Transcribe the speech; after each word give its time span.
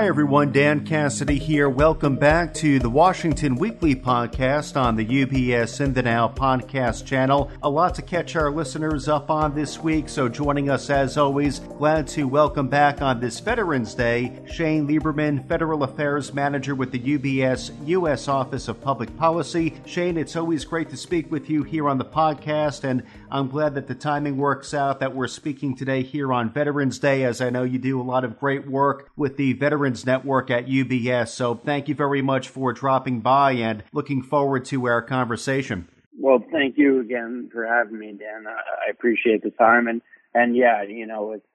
Hi, 0.00 0.06
everyone. 0.06 0.50
Dan 0.50 0.86
Cassidy 0.86 1.38
here. 1.38 1.68
Welcome 1.68 2.16
back 2.16 2.54
to 2.54 2.78
the 2.78 2.88
Washington 2.88 3.56
Weekly 3.56 3.94
Podcast 3.94 4.74
on 4.80 4.96
the 4.96 5.04
UBS 5.04 5.78
in 5.78 5.92
the 5.92 6.02
Now 6.02 6.26
podcast 6.26 7.04
channel. 7.04 7.50
A 7.62 7.68
lot 7.68 7.94
to 7.96 8.02
catch 8.02 8.34
our 8.34 8.50
listeners 8.50 9.08
up 9.08 9.28
on 9.28 9.54
this 9.54 9.78
week, 9.78 10.08
so 10.08 10.26
joining 10.26 10.70
us 10.70 10.88
as 10.88 11.18
always, 11.18 11.58
glad 11.58 12.06
to 12.08 12.24
welcome 12.24 12.66
back 12.66 13.02
on 13.02 13.20
this 13.20 13.40
Veterans 13.40 13.94
Day 13.94 14.40
Shane 14.50 14.88
Lieberman, 14.88 15.46
Federal 15.46 15.82
Affairs 15.82 16.32
Manager 16.32 16.74
with 16.74 16.92
the 16.92 17.18
UBS 17.18 17.70
U.S. 17.86 18.26
Office 18.26 18.68
of 18.68 18.80
Public 18.80 19.14
Policy. 19.18 19.74
Shane, 19.84 20.16
it's 20.16 20.34
always 20.34 20.64
great 20.64 20.88
to 20.88 20.96
speak 20.96 21.30
with 21.30 21.50
you 21.50 21.62
here 21.62 21.90
on 21.90 21.98
the 21.98 22.06
podcast, 22.06 22.84
and 22.84 23.02
I'm 23.30 23.48
glad 23.48 23.74
that 23.74 23.86
the 23.86 23.94
timing 23.94 24.38
works 24.38 24.72
out 24.72 25.00
that 25.00 25.14
we're 25.14 25.28
speaking 25.28 25.76
today 25.76 26.02
here 26.02 26.32
on 26.32 26.50
Veterans 26.50 26.98
Day, 26.98 27.24
as 27.24 27.42
I 27.42 27.50
know 27.50 27.64
you 27.64 27.78
do 27.78 28.00
a 28.00 28.02
lot 28.02 28.24
of 28.24 28.40
great 28.40 28.66
work 28.66 29.10
with 29.14 29.36
the 29.36 29.52
Veterans 29.52 29.89
Veterans 29.90 30.06
Network 30.06 30.50
at 30.52 30.66
UBS. 30.66 31.28
So 31.28 31.56
thank 31.56 31.88
you 31.88 31.96
very 31.96 32.22
much 32.22 32.48
for 32.48 32.72
dropping 32.72 33.20
by 33.20 33.52
and 33.52 33.82
looking 33.92 34.22
forward 34.22 34.64
to 34.66 34.86
our 34.86 35.02
conversation. 35.02 35.88
Well, 36.16 36.44
thank 36.52 36.78
you 36.78 37.00
again 37.00 37.50
for 37.52 37.66
having 37.66 37.98
me, 37.98 38.12
Dan. 38.12 38.46
I 38.46 38.90
appreciate 38.90 39.42
the 39.42 39.50
time. 39.50 39.88
And, 39.88 40.00
and 40.32 40.54
yeah, 40.54 40.82
you 40.82 41.06
know, 41.06 41.32
it's, 41.32 41.46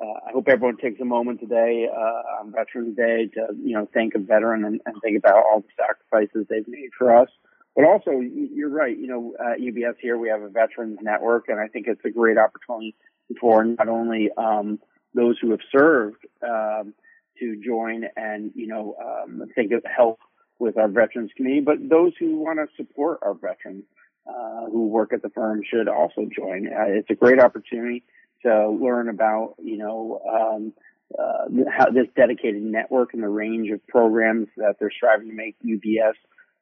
uh, 0.00 0.28
I 0.28 0.32
hope 0.32 0.46
everyone 0.48 0.76
takes 0.76 1.00
a 1.00 1.04
moment 1.04 1.40
today 1.40 1.88
uh, 1.90 2.40
on 2.40 2.52
Veterans 2.52 2.96
Day 2.96 3.28
to, 3.34 3.48
you 3.60 3.74
know, 3.74 3.88
thank 3.92 4.14
a 4.14 4.20
veteran 4.20 4.64
and, 4.64 4.80
and 4.86 4.94
think 5.02 5.18
about 5.18 5.42
all 5.44 5.62
the 5.62 5.68
sacrifices 5.76 6.46
they've 6.48 6.68
made 6.68 6.90
for 6.96 7.16
us. 7.16 7.28
But 7.74 7.86
also, 7.86 8.20
you're 8.20 8.70
right. 8.70 8.96
You 8.96 9.08
know, 9.08 9.34
at 9.40 9.58
UBS 9.58 9.94
here 10.00 10.16
we 10.16 10.28
have 10.28 10.42
a 10.42 10.48
veterans 10.48 10.98
network, 11.02 11.46
and 11.48 11.58
I 11.58 11.66
think 11.66 11.86
it's 11.88 12.04
a 12.04 12.10
great 12.10 12.38
opportunity 12.38 12.94
for 13.40 13.64
not 13.64 13.88
only 13.88 14.30
um, 14.36 14.78
those 15.12 15.38
who 15.40 15.50
have 15.50 15.60
served, 15.72 16.24
um, 16.42 16.94
to 17.40 17.60
join 17.64 18.04
and, 18.16 18.50
you 18.54 18.66
know, 18.66 18.96
um, 19.02 19.42
think 19.54 19.72
of 19.72 19.82
help 19.84 20.20
with 20.58 20.76
our 20.78 20.88
veterans 20.88 21.30
community, 21.36 21.64
but 21.64 21.76
those 21.88 22.12
who 22.18 22.36
want 22.38 22.58
to 22.58 22.66
support 22.76 23.18
our 23.22 23.34
veterans 23.34 23.84
uh, 24.26 24.66
who 24.70 24.86
work 24.86 25.12
at 25.12 25.22
the 25.22 25.28
firm 25.30 25.62
should 25.68 25.88
also 25.88 26.28
join. 26.34 26.68
Uh, 26.68 26.86
it's 26.88 27.10
a 27.10 27.14
great 27.14 27.40
opportunity 27.40 28.04
to 28.42 28.70
learn 28.70 29.08
about, 29.08 29.54
you 29.62 29.76
know, 29.76 30.20
um, 30.28 30.72
uh, 31.18 31.70
how 31.70 31.90
this 31.90 32.06
dedicated 32.16 32.62
network 32.62 33.14
and 33.14 33.22
the 33.22 33.28
range 33.28 33.70
of 33.70 33.86
programs 33.86 34.48
that 34.56 34.76
they're 34.78 34.90
striving 34.90 35.28
to 35.28 35.34
make 35.34 35.56
UBS 35.64 36.14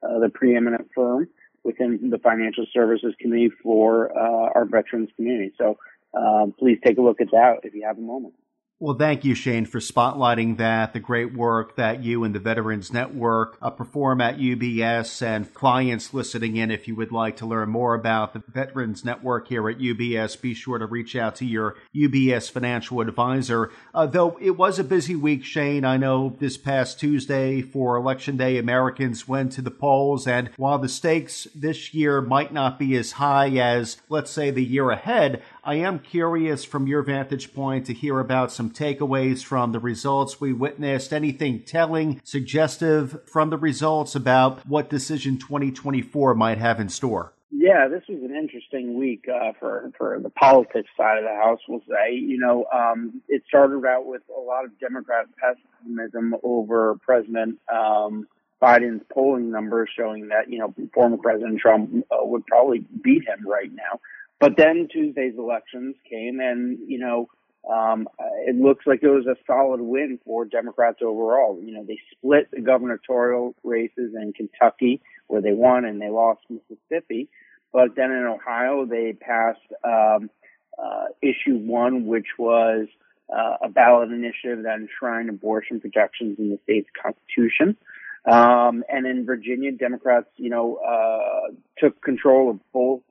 uh, 0.02 0.18
the 0.18 0.28
preeminent 0.28 0.88
firm 0.94 1.28
within 1.64 2.10
the 2.10 2.18
financial 2.18 2.66
services 2.72 3.14
community 3.20 3.54
for 3.62 4.10
uh, 4.16 4.50
our 4.54 4.64
veterans 4.64 5.10
community. 5.14 5.52
So 5.56 5.78
um, 6.14 6.52
please 6.58 6.78
take 6.84 6.98
a 6.98 7.00
look 7.00 7.20
at 7.20 7.30
that 7.30 7.60
if 7.62 7.74
you 7.74 7.84
have 7.86 7.98
a 7.98 8.02
moment. 8.02 8.34
Well, 8.82 8.96
thank 8.96 9.24
you, 9.24 9.36
Shane, 9.36 9.66
for 9.66 9.78
spotlighting 9.78 10.56
that, 10.56 10.92
the 10.92 10.98
great 10.98 11.34
work 11.34 11.76
that 11.76 12.02
you 12.02 12.24
and 12.24 12.34
the 12.34 12.40
Veterans 12.40 12.92
Network 12.92 13.56
uh, 13.62 13.70
perform 13.70 14.20
at 14.20 14.38
UBS 14.38 15.22
and 15.22 15.54
clients 15.54 16.12
listening 16.12 16.56
in. 16.56 16.72
If 16.72 16.88
you 16.88 16.96
would 16.96 17.12
like 17.12 17.36
to 17.36 17.46
learn 17.46 17.68
more 17.68 17.94
about 17.94 18.32
the 18.32 18.42
Veterans 18.48 19.04
Network 19.04 19.46
here 19.46 19.70
at 19.70 19.78
UBS, 19.78 20.40
be 20.40 20.52
sure 20.52 20.78
to 20.78 20.86
reach 20.86 21.14
out 21.14 21.36
to 21.36 21.44
your 21.44 21.76
UBS 21.94 22.50
financial 22.50 23.00
advisor. 23.00 23.70
Uh, 23.94 24.06
though 24.06 24.36
it 24.40 24.56
was 24.56 24.80
a 24.80 24.84
busy 24.84 25.14
week, 25.14 25.44
Shane, 25.44 25.84
I 25.84 25.96
know 25.96 26.34
this 26.40 26.58
past 26.58 26.98
Tuesday 26.98 27.62
for 27.62 27.94
Election 27.94 28.36
Day, 28.36 28.58
Americans 28.58 29.28
went 29.28 29.52
to 29.52 29.62
the 29.62 29.70
polls. 29.70 30.26
And 30.26 30.50
while 30.56 30.80
the 30.80 30.88
stakes 30.88 31.46
this 31.54 31.94
year 31.94 32.20
might 32.20 32.52
not 32.52 32.80
be 32.80 32.96
as 32.96 33.12
high 33.12 33.50
as, 33.50 33.98
let's 34.08 34.32
say, 34.32 34.50
the 34.50 34.64
year 34.64 34.90
ahead, 34.90 35.40
I 35.64 35.76
am 35.76 36.00
curious 36.00 36.64
from 36.64 36.88
your 36.88 37.02
vantage 37.02 37.54
point 37.54 37.86
to 37.86 37.94
hear 37.94 38.18
about 38.18 38.50
some 38.50 38.68
takeaways 38.68 39.44
from 39.44 39.70
the 39.70 39.78
results 39.78 40.40
we 40.40 40.52
witnessed. 40.52 41.12
Anything 41.12 41.62
telling, 41.62 42.20
suggestive 42.24 43.20
from 43.26 43.50
the 43.50 43.56
results 43.56 44.16
about 44.16 44.66
what 44.66 44.90
decision 44.90 45.38
2024 45.38 46.34
might 46.34 46.58
have 46.58 46.80
in 46.80 46.88
store? 46.88 47.32
Yeah, 47.52 47.86
this 47.86 48.02
was 48.08 48.24
an 48.24 48.34
interesting 48.34 48.98
week 48.98 49.26
uh, 49.28 49.52
for 49.60 49.92
for 49.96 50.18
the 50.20 50.30
politics 50.30 50.90
side 50.96 51.18
of 51.18 51.24
the 51.24 51.40
house. 51.40 51.60
We'll 51.68 51.78
say, 51.88 52.14
you 52.14 52.38
know, 52.38 52.64
um, 52.74 53.22
it 53.28 53.44
started 53.46 53.86
out 53.86 54.04
with 54.04 54.22
a 54.36 54.40
lot 54.40 54.64
of 54.64 54.76
Democrat 54.80 55.26
pessimism 55.38 56.34
over 56.42 56.96
President 57.04 57.60
um, 57.72 58.26
Biden's 58.60 59.02
polling 59.12 59.52
numbers 59.52 59.90
showing 59.96 60.28
that 60.28 60.50
you 60.50 60.58
know 60.58 60.74
former 60.92 61.18
President 61.18 61.60
Trump 61.60 62.04
uh, 62.10 62.16
would 62.22 62.46
probably 62.46 62.84
beat 63.00 63.22
him 63.28 63.46
right 63.46 63.70
now. 63.72 64.00
But 64.42 64.56
then 64.56 64.88
Tuesday's 64.92 65.38
elections 65.38 65.94
came, 66.10 66.40
and 66.40 66.76
you 66.88 66.98
know, 66.98 67.28
um, 67.70 68.08
it 68.44 68.56
looks 68.56 68.84
like 68.88 69.04
it 69.04 69.08
was 69.08 69.24
a 69.24 69.36
solid 69.46 69.80
win 69.80 70.18
for 70.24 70.44
Democrats 70.44 70.98
overall. 71.00 71.60
You 71.62 71.74
know, 71.74 71.84
they 71.84 72.00
split 72.10 72.50
the 72.50 72.60
gubernatorial 72.60 73.54
races 73.62 74.16
in 74.20 74.32
Kentucky, 74.32 75.00
where 75.28 75.40
they 75.40 75.52
won, 75.52 75.84
and 75.84 76.02
they 76.02 76.10
lost 76.10 76.40
Mississippi. 76.50 77.28
But 77.72 77.94
then 77.94 78.10
in 78.10 78.24
Ohio, 78.24 78.84
they 78.84 79.12
passed 79.12 79.60
um, 79.84 80.28
uh, 80.76 81.04
issue 81.22 81.58
one, 81.58 82.06
which 82.06 82.26
was 82.36 82.88
uh, 83.32 83.58
a 83.62 83.68
ballot 83.68 84.10
initiative 84.10 84.64
that 84.64 84.80
enshrined 84.80 85.28
abortion 85.28 85.80
protections 85.80 86.40
in 86.40 86.50
the 86.50 86.58
state's 86.64 86.90
constitution. 87.00 87.76
Um, 88.24 88.82
and 88.92 89.06
in 89.06 89.24
Virginia, 89.24 89.70
Democrats, 89.70 90.26
you 90.36 90.50
know, 90.50 90.78
uh, 90.84 91.52
took 91.78 92.02
control 92.02 92.50
of 92.50 92.58
both 92.72 93.02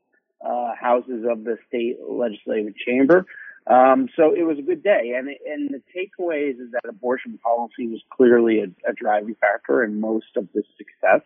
uh, 0.46 0.74
houses 0.80 1.26
of 1.30 1.44
the 1.44 1.58
state 1.68 1.98
legislative 2.08 2.76
chamber. 2.76 3.26
Um, 3.68 4.10
so 4.16 4.34
it 4.34 4.44
was 4.44 4.58
a 4.58 4.64
good 4.64 4.84
day, 4.84 5.14
and 5.16 5.28
and 5.28 5.70
the 5.70 5.82
takeaways 5.96 6.60
is 6.60 6.72
that 6.72 6.90
abortion 6.90 7.38
policy 7.38 7.88
was 7.88 8.02
clearly 8.12 8.60
a, 8.60 8.90
a 8.90 8.94
driving 8.94 9.36
factor 9.36 9.84
in 9.84 10.00
most 10.00 10.36
of 10.36 10.48
the 10.54 10.64
success. 10.78 11.22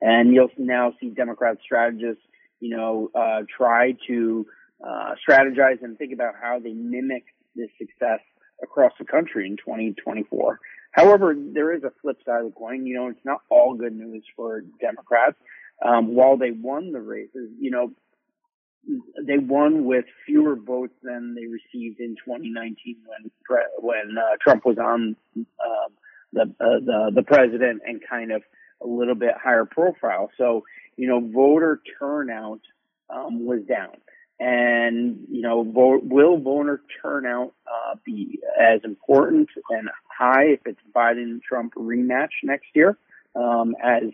And 0.00 0.34
you'll 0.34 0.50
now 0.58 0.94
see 1.00 1.10
Democrat 1.10 1.58
strategists, 1.62 2.22
you 2.60 2.74
know, 2.74 3.10
uh, 3.14 3.42
try 3.56 3.96
to 4.06 4.46
uh, 4.86 5.14
strategize 5.28 5.82
and 5.82 5.96
think 5.98 6.12
about 6.12 6.34
how 6.40 6.58
they 6.58 6.72
mimic 6.72 7.24
this 7.54 7.70
success 7.78 8.20
across 8.62 8.92
the 8.98 9.04
country 9.04 9.46
in 9.46 9.56
2024. 9.56 10.58
However, 10.92 11.34
there 11.36 11.74
is 11.74 11.84
a 11.84 11.92
flip 12.00 12.18
side 12.24 12.40
of 12.40 12.46
the 12.46 12.52
coin. 12.52 12.86
You 12.86 12.96
know, 12.96 13.08
it's 13.08 13.24
not 13.24 13.40
all 13.50 13.74
good 13.74 13.94
news 13.94 14.24
for 14.36 14.62
Democrats. 14.80 15.36
Um, 15.84 16.14
while 16.14 16.36
they 16.36 16.52
won 16.52 16.92
the 16.92 17.00
races, 17.00 17.50
you 17.58 17.70
know, 17.70 17.92
they 19.26 19.38
won 19.38 19.84
with 19.84 20.04
fewer 20.26 20.56
votes 20.56 20.94
than 21.02 21.34
they 21.34 21.46
received 21.46 22.00
in 22.00 22.16
2019 22.24 22.96
when 23.06 23.30
when 23.80 24.18
uh, 24.18 24.36
Trump 24.40 24.64
was 24.64 24.78
on 24.78 25.16
um, 25.36 25.92
the, 26.32 26.42
uh, 26.42 26.80
the 26.84 27.10
the 27.14 27.22
president 27.22 27.82
and 27.86 28.00
kind 28.08 28.32
of 28.32 28.42
a 28.82 28.86
little 28.86 29.14
bit 29.14 29.34
higher 29.42 29.64
profile. 29.64 30.30
So 30.36 30.64
you 30.96 31.08
know, 31.08 31.20
voter 31.20 31.80
turnout 31.98 32.60
um, 33.10 33.44
was 33.44 33.60
down, 33.68 33.96
and 34.38 35.18
you 35.30 35.42
know, 35.42 35.64
vote, 35.64 36.02
will 36.04 36.38
voter 36.38 36.80
turnout 37.02 37.54
uh, 37.66 37.96
be 38.04 38.40
as 38.60 38.80
important 38.84 39.48
and 39.70 39.88
high 40.06 40.44
if 40.44 40.60
it's 40.66 40.80
Biden 40.94 41.42
Trump 41.42 41.74
rematch 41.74 42.30
next 42.42 42.68
year 42.74 42.96
um, 43.34 43.74
as 43.82 44.04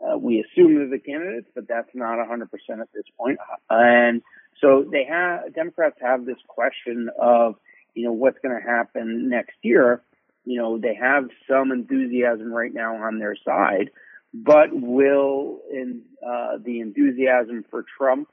uh, 0.00 0.16
we 0.16 0.40
assume 0.40 0.76
they're 0.76 0.88
the 0.88 0.98
candidates, 0.98 1.48
but 1.54 1.68
that's 1.68 1.90
not 1.94 2.18
100% 2.18 2.44
at 2.80 2.92
this 2.94 3.04
point. 3.18 3.38
And 3.68 4.22
so 4.60 4.84
they 4.90 5.04
have, 5.04 5.54
Democrats 5.54 5.96
have 6.00 6.24
this 6.24 6.38
question 6.48 7.10
of, 7.20 7.56
you 7.94 8.04
know, 8.04 8.12
what's 8.12 8.38
going 8.42 8.58
to 8.58 8.66
happen 8.66 9.28
next 9.28 9.56
year. 9.62 10.02
You 10.44 10.58
know, 10.58 10.78
they 10.78 10.94
have 10.94 11.28
some 11.48 11.70
enthusiasm 11.70 12.52
right 12.52 12.72
now 12.72 12.96
on 12.96 13.18
their 13.18 13.36
side, 13.44 13.90
but 14.32 14.68
will 14.72 15.60
in, 15.70 16.02
uh, 16.26 16.58
the 16.64 16.80
enthusiasm 16.80 17.64
for 17.70 17.84
Trump 17.98 18.28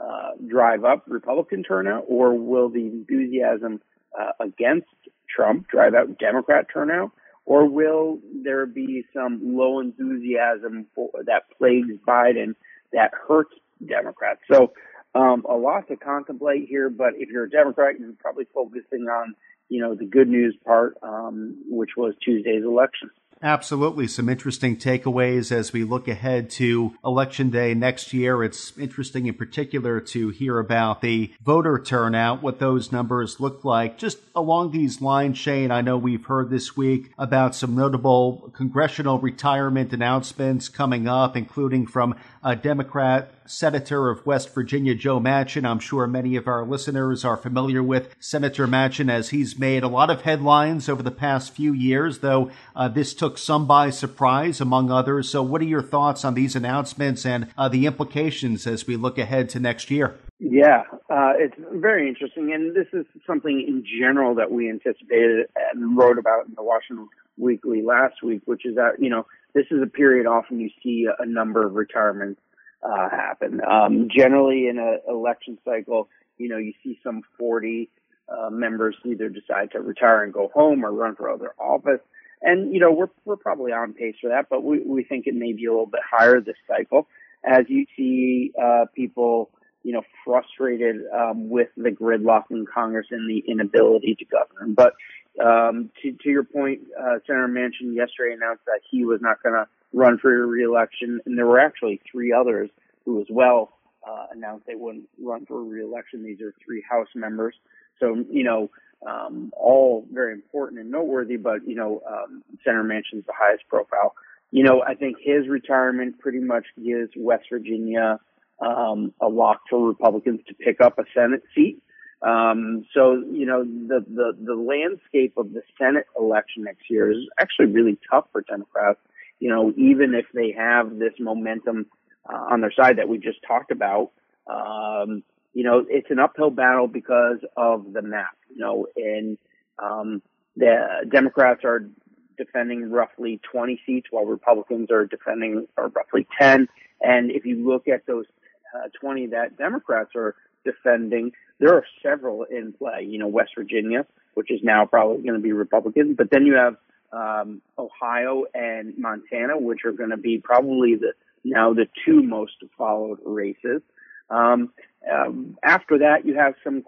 uh, 0.00 0.30
drive 0.46 0.84
up 0.84 1.04
Republican 1.06 1.62
turnout, 1.62 2.04
or 2.08 2.32
will 2.34 2.70
the 2.70 2.86
enthusiasm 2.86 3.80
uh, 4.18 4.32
against 4.40 4.88
Trump 5.28 5.68
drive 5.68 5.94
out 5.94 6.18
Democrat 6.18 6.66
turnout? 6.72 7.12
Or 7.50 7.68
will 7.68 8.20
there 8.44 8.64
be 8.64 9.04
some 9.12 9.40
low 9.42 9.80
enthusiasm 9.80 10.86
for, 10.94 11.10
that 11.26 11.42
plagues 11.58 11.96
Biden 12.06 12.54
that 12.92 13.10
hurts 13.26 13.50
Democrats? 13.84 14.38
So 14.48 14.72
um, 15.16 15.44
a 15.50 15.56
lot 15.56 15.88
to 15.88 15.96
contemplate 15.96 16.68
here, 16.68 16.88
but 16.88 17.14
if 17.16 17.28
you're 17.28 17.46
a 17.46 17.50
Democrat, 17.50 17.98
you're 17.98 18.12
probably 18.20 18.46
focusing 18.54 19.08
on 19.08 19.34
you 19.68 19.80
know 19.82 19.96
the 19.96 20.04
good 20.04 20.28
news 20.28 20.56
part, 20.64 20.96
um, 21.02 21.56
which 21.68 21.90
was 21.96 22.14
Tuesday's 22.24 22.62
election. 22.62 23.10
Absolutely. 23.42 24.06
Some 24.06 24.28
interesting 24.28 24.76
takeaways 24.76 25.50
as 25.50 25.72
we 25.72 25.82
look 25.82 26.08
ahead 26.08 26.50
to 26.50 26.92
Election 27.02 27.48
Day 27.48 27.72
next 27.72 28.12
year. 28.12 28.44
It's 28.44 28.76
interesting 28.76 29.26
in 29.26 29.34
particular 29.34 29.98
to 29.98 30.28
hear 30.28 30.58
about 30.58 31.00
the 31.00 31.32
voter 31.42 31.78
turnout, 31.78 32.42
what 32.42 32.58
those 32.58 32.92
numbers 32.92 33.40
look 33.40 33.64
like. 33.64 33.96
Just 33.96 34.18
along 34.36 34.72
these 34.72 35.00
lines, 35.00 35.38
Shane, 35.38 35.70
I 35.70 35.80
know 35.80 35.96
we've 35.96 36.26
heard 36.26 36.50
this 36.50 36.76
week 36.76 37.12
about 37.16 37.54
some 37.54 37.74
notable 37.74 38.52
congressional 38.54 39.18
retirement 39.18 39.94
announcements 39.94 40.68
coming 40.68 41.08
up, 41.08 41.34
including 41.34 41.86
from 41.86 42.16
a 42.44 42.54
Democrat 42.54 43.32
Senator 43.50 44.10
of 44.10 44.24
West 44.24 44.54
Virginia, 44.54 44.94
Joe 44.94 45.18
Manchin. 45.18 45.68
I'm 45.68 45.80
sure 45.80 46.06
many 46.06 46.36
of 46.36 46.46
our 46.46 46.64
listeners 46.64 47.24
are 47.24 47.36
familiar 47.36 47.82
with 47.82 48.14
Senator 48.20 48.66
Manchin 48.66 49.10
as 49.10 49.30
he's 49.30 49.58
made 49.58 49.82
a 49.82 49.88
lot 49.88 50.08
of 50.08 50.22
headlines 50.22 50.88
over 50.88 51.02
the 51.02 51.10
past 51.10 51.52
few 51.52 51.72
years, 51.72 52.20
though 52.20 52.50
uh, 52.76 52.88
this 52.88 53.12
took 53.12 53.38
some 53.38 53.66
by 53.66 53.90
surprise, 53.90 54.60
among 54.60 54.90
others. 54.90 55.28
So, 55.28 55.42
what 55.42 55.60
are 55.60 55.64
your 55.64 55.82
thoughts 55.82 56.24
on 56.24 56.34
these 56.34 56.54
announcements 56.54 57.26
and 57.26 57.48
uh, 57.58 57.68
the 57.68 57.86
implications 57.86 58.66
as 58.66 58.86
we 58.86 58.96
look 58.96 59.18
ahead 59.18 59.48
to 59.50 59.60
next 59.60 59.90
year? 59.90 60.16
Yeah, 60.38 60.84
uh, 61.10 61.34
it's 61.36 61.56
very 61.72 62.08
interesting, 62.08 62.52
and 62.54 62.74
this 62.74 62.86
is 62.92 63.04
something 63.26 63.62
in 63.66 63.84
general 64.00 64.36
that 64.36 64.50
we 64.50 64.70
anticipated 64.70 65.46
and 65.72 65.96
wrote 65.96 66.18
about 66.18 66.46
in 66.46 66.54
the 66.54 66.62
Washington 66.62 67.08
Weekly 67.36 67.82
last 67.82 68.22
week, 68.22 68.42
which 68.44 68.64
is 68.64 68.76
that 68.76 69.00
you 69.00 69.10
know 69.10 69.26
this 69.54 69.66
is 69.70 69.82
a 69.82 69.86
period 69.86 70.26
often 70.26 70.60
you 70.60 70.70
see 70.82 71.06
a, 71.18 71.26
number 71.26 71.66
of 71.66 71.74
retirements 71.74 72.40
uh, 72.82 73.10
happen. 73.10 73.60
Um, 73.68 74.08
generally, 74.14 74.68
in 74.68 74.78
an 74.78 75.00
election 75.08 75.58
cycle, 75.64 76.08
you 76.38 76.48
know 76.48 76.58
you 76.58 76.72
see 76.82 76.98
some 77.02 77.22
40 77.38 77.90
uh, 78.28 78.50
members 78.50 78.96
either 79.04 79.28
decide 79.28 79.72
to 79.72 79.80
retire 79.80 80.22
and 80.22 80.32
go 80.32 80.50
home 80.54 80.84
or 80.84 80.92
run 80.92 81.16
for 81.16 81.30
other 81.30 81.52
office, 81.58 82.00
and 82.42 82.72
you 82.72 82.80
know 82.80 82.92
we're 82.92 83.10
we're 83.24 83.36
probably 83.36 83.72
on 83.72 83.92
pace 83.92 84.16
for 84.20 84.28
that, 84.28 84.46
but 84.48 84.62
we 84.62 84.80
we 84.80 85.04
think 85.04 85.26
it 85.26 85.34
may 85.34 85.52
be 85.52 85.66
a 85.66 85.70
little 85.70 85.86
bit 85.86 86.00
higher 86.08 86.40
this 86.40 86.56
cycle 86.68 87.06
as 87.42 87.64
you 87.68 87.86
see 87.96 88.52
uh, 88.62 88.84
people 88.94 89.50
you 89.82 89.92
know, 89.92 90.02
frustrated 90.24 90.96
um, 91.14 91.48
with 91.48 91.68
the 91.76 91.90
gridlock 91.90 92.44
in 92.50 92.66
Congress 92.66 93.06
and 93.10 93.28
the 93.28 93.42
inability 93.48 94.14
to 94.18 94.24
govern. 94.26 94.74
But 94.74 94.94
um, 95.42 95.90
to, 96.02 96.12
to 96.12 96.28
your 96.28 96.44
point, 96.44 96.80
uh, 96.98 97.18
Senator 97.26 97.48
Manchin 97.48 97.94
yesterday 97.94 98.34
announced 98.34 98.64
that 98.66 98.80
he 98.90 99.04
was 99.04 99.20
not 99.20 99.42
going 99.42 99.54
to 99.54 99.66
run 99.92 100.18
for 100.18 100.46
re-election, 100.46 101.20
and 101.24 101.38
there 101.38 101.46
were 101.46 101.60
actually 101.60 102.00
three 102.10 102.32
others 102.32 102.70
who, 103.04 103.20
as 103.20 103.26
well, 103.30 103.72
uh, 104.08 104.26
announced 104.32 104.66
they 104.66 104.74
wouldn't 104.74 105.08
run 105.22 105.46
for 105.46 105.62
re-election. 105.62 106.24
These 106.24 106.40
are 106.40 106.54
three 106.64 106.82
House 106.88 107.08
members, 107.14 107.54
so 107.98 108.24
you 108.30 108.44
know, 108.44 108.70
um, 109.06 109.52
all 109.56 110.06
very 110.12 110.32
important 110.32 110.80
and 110.80 110.90
noteworthy. 110.90 111.36
But 111.36 111.66
you 111.66 111.74
know, 111.74 112.02
um, 112.08 112.42
Senator 112.64 112.84
Manchin's 112.84 113.26
the 113.26 113.34
highest 113.36 113.64
profile. 113.68 114.14
You 114.50 114.64
know, 114.64 114.82
I 114.82 114.94
think 114.94 115.16
his 115.22 115.48
retirement 115.48 116.18
pretty 116.18 116.40
much 116.40 116.64
gives 116.82 117.10
West 117.16 117.44
Virginia 117.50 118.18
um, 118.60 119.12
a 119.20 119.28
lock 119.28 119.60
for 119.68 119.86
Republicans 119.86 120.40
to 120.48 120.54
pick 120.54 120.80
up 120.80 120.98
a 120.98 121.04
Senate 121.14 121.42
seat. 121.54 121.82
Um, 122.22 122.84
so, 122.94 123.14
you 123.14 123.46
know, 123.46 123.64
the, 123.64 124.04
the, 124.06 124.36
the 124.42 124.54
landscape 124.54 125.34
of 125.36 125.52
the 125.52 125.62
Senate 125.78 126.06
election 126.18 126.64
next 126.64 126.90
year 126.90 127.10
is 127.10 127.18
actually 127.38 127.66
really 127.66 127.98
tough 128.10 128.26
for 128.32 128.42
Democrats. 128.42 128.98
You 129.38 129.48
know, 129.48 129.72
even 129.76 130.14
if 130.14 130.26
they 130.34 130.52
have 130.52 130.98
this 130.98 131.14
momentum 131.18 131.86
uh, 132.30 132.36
on 132.36 132.60
their 132.60 132.72
side 132.72 132.98
that 132.98 133.08
we 133.08 133.18
just 133.18 133.38
talked 133.46 133.70
about, 133.70 134.10
um, 134.46 135.22
you 135.54 135.64
know, 135.64 135.84
it's 135.88 136.10
an 136.10 136.18
uphill 136.18 136.50
battle 136.50 136.86
because 136.86 137.38
of 137.56 137.92
the 137.92 138.02
map, 138.02 138.36
you 138.50 138.58
know, 138.58 138.86
and, 138.96 139.38
um, 139.78 140.22
the 140.56 141.06
Democrats 141.10 141.62
are 141.64 141.88
defending 142.36 142.90
roughly 142.90 143.40
20 143.50 143.80
seats 143.86 144.08
while 144.10 144.24
Republicans 144.24 144.90
are 144.90 145.06
defending 145.06 145.66
or 145.76 145.88
roughly 145.88 146.26
10. 146.38 146.68
And 147.00 147.30
if 147.30 147.46
you 147.46 147.66
look 147.66 147.88
at 147.88 148.06
those 148.06 148.26
uh, 148.74 148.88
20 149.00 149.28
that 149.28 149.56
Democrats 149.58 150.10
are 150.14 150.34
defending, 150.64 151.32
there 151.58 151.74
are 151.74 151.84
several 152.02 152.44
in 152.44 152.72
play. 152.72 153.06
You 153.08 153.18
know, 153.18 153.28
West 153.28 153.52
Virginia, 153.56 154.06
which 154.34 154.50
is 154.50 154.60
now 154.62 154.86
probably 154.86 155.22
going 155.22 155.34
to 155.34 155.42
be 155.42 155.52
Republican, 155.52 156.14
but 156.14 156.30
then 156.30 156.46
you 156.46 156.54
have 156.54 156.76
um, 157.12 157.60
Ohio 157.78 158.44
and 158.54 158.96
Montana, 158.96 159.58
which 159.58 159.80
are 159.84 159.92
going 159.92 160.10
to 160.10 160.16
be 160.16 160.38
probably 160.38 160.96
the 160.96 161.12
now 161.44 161.72
the 161.72 161.86
two 162.04 162.22
most 162.22 162.54
followed 162.76 163.18
races. 163.24 163.82
Um, 164.28 164.72
um, 165.10 165.56
after 165.62 165.98
that, 165.98 166.24
you 166.24 166.34
have 166.36 166.54
some 166.62 166.84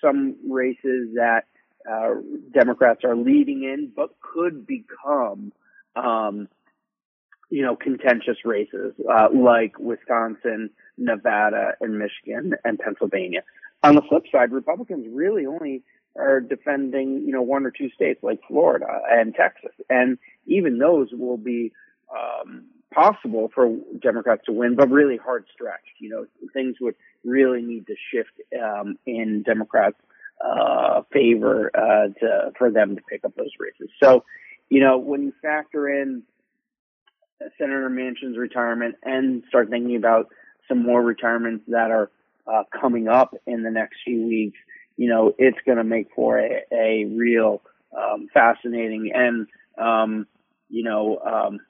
some 0.00 0.36
races 0.48 1.14
that 1.16 1.44
uh, 1.90 2.14
Democrats 2.52 3.02
are 3.04 3.16
leading 3.16 3.64
in, 3.64 3.92
but 3.94 4.10
could 4.20 4.66
become 4.66 5.52
um, 5.94 6.48
you 7.50 7.62
know, 7.62 7.76
contentious 7.76 8.38
races 8.44 8.92
uh, 9.10 9.28
like 9.32 9.78
Wisconsin, 9.78 10.70
Nevada, 10.98 11.72
and 11.80 11.98
Michigan 11.98 12.54
and 12.64 12.78
Pennsylvania. 12.78 13.42
On 13.82 13.94
the 13.94 14.02
flip 14.02 14.24
side, 14.32 14.52
Republicans 14.52 15.06
really 15.10 15.46
only 15.46 15.82
are 16.16 16.40
defending, 16.40 17.22
you 17.26 17.32
know, 17.32 17.42
one 17.42 17.66
or 17.66 17.70
two 17.70 17.90
states 17.90 18.20
like 18.22 18.40
Florida 18.48 18.86
and 19.10 19.34
Texas, 19.34 19.72
and 19.90 20.18
even 20.46 20.78
those 20.78 21.08
will 21.12 21.36
be 21.36 21.72
um, 22.10 22.64
possible 22.92 23.50
for 23.54 23.76
Democrats 24.00 24.42
to 24.46 24.52
win, 24.52 24.76
but 24.76 24.90
really 24.90 25.18
hard 25.18 25.44
stretched. 25.52 26.00
You 26.00 26.08
know, 26.08 26.26
things 26.52 26.76
would 26.80 26.94
really 27.24 27.62
need 27.62 27.86
to 27.88 27.94
shift 28.10 28.30
um, 28.62 28.96
in 29.04 29.42
Democrats' 29.42 30.00
uh, 30.42 31.02
favor 31.12 31.70
uh, 31.74 32.08
to 32.20 32.52
for 32.58 32.70
them 32.70 32.96
to 32.96 33.02
pick 33.10 33.24
up 33.24 33.34
those 33.36 33.52
races. 33.58 33.90
So, 34.02 34.24
you 34.70 34.80
know, 34.80 34.98
when 34.98 35.22
you 35.22 35.32
factor 35.42 35.88
in 35.88 36.22
Senator 37.58 37.90
Manchin's 37.90 38.38
retirement 38.38 38.96
and 39.02 39.42
start 39.48 39.68
thinking 39.68 39.96
about 39.96 40.28
some 40.68 40.82
more 40.82 41.02
retirements 41.02 41.64
that 41.68 41.90
are 41.90 42.10
uh, 42.46 42.62
coming 42.78 43.08
up 43.08 43.34
in 43.46 43.62
the 43.62 43.70
next 43.70 43.96
few 44.04 44.26
weeks, 44.26 44.58
you 44.96 45.08
know, 45.08 45.34
it's 45.38 45.58
going 45.66 45.78
to 45.78 45.84
make 45.84 46.08
for 46.14 46.38
a, 46.38 46.62
a 46.72 47.04
real 47.04 47.62
um, 47.96 48.28
fascinating 48.32 49.10
and, 49.14 49.46
um, 49.78 50.26
you 50.68 50.82
know, 50.82 51.18
um, 51.18 51.60